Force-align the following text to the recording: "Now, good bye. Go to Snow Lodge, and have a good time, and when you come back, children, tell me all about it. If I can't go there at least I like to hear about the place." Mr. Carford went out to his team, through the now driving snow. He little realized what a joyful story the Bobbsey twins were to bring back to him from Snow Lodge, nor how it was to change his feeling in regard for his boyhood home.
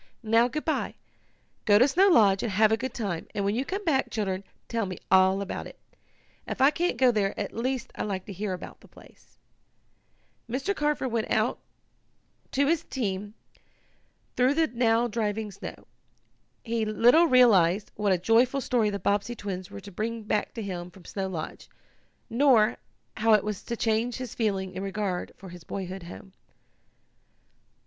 "Now, 0.23 0.47
good 0.47 0.65
bye. 0.65 0.95
Go 1.65 1.77
to 1.77 1.87
Snow 1.87 2.07
Lodge, 2.07 2.41
and 2.41 2.51
have 2.53 2.71
a 2.71 2.75
good 2.75 2.91
time, 2.95 3.27
and 3.35 3.45
when 3.45 3.53
you 3.53 3.63
come 3.63 3.85
back, 3.85 4.09
children, 4.09 4.43
tell 4.67 4.87
me 4.87 4.97
all 5.11 5.41
about 5.43 5.67
it. 5.67 5.77
If 6.47 6.59
I 6.59 6.71
can't 6.71 6.97
go 6.97 7.11
there 7.11 7.39
at 7.39 7.53
least 7.55 7.91
I 7.93 8.01
like 8.01 8.25
to 8.25 8.33
hear 8.33 8.53
about 8.53 8.79
the 8.79 8.87
place." 8.87 9.37
Mr. 10.49 10.75
Carford 10.75 11.11
went 11.11 11.29
out 11.29 11.59
to 12.53 12.65
his 12.65 12.83
team, 12.83 13.35
through 14.35 14.55
the 14.55 14.65
now 14.65 15.07
driving 15.07 15.51
snow. 15.51 15.85
He 16.63 16.83
little 16.83 17.27
realized 17.27 17.91
what 17.93 18.11
a 18.11 18.17
joyful 18.17 18.59
story 18.59 18.89
the 18.89 18.97
Bobbsey 18.97 19.35
twins 19.35 19.69
were 19.69 19.81
to 19.81 19.91
bring 19.91 20.23
back 20.23 20.55
to 20.55 20.63
him 20.63 20.89
from 20.89 21.05
Snow 21.05 21.27
Lodge, 21.27 21.69
nor 22.27 22.77
how 23.17 23.33
it 23.33 23.43
was 23.43 23.61
to 23.65 23.77
change 23.77 24.15
his 24.15 24.33
feeling 24.33 24.73
in 24.73 24.81
regard 24.81 25.31
for 25.37 25.49
his 25.49 25.63
boyhood 25.63 26.01
home. 26.01 26.33